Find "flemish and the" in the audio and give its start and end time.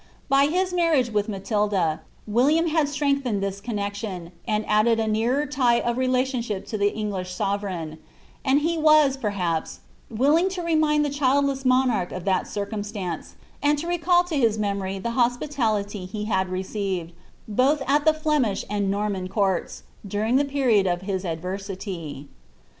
18.15-18.89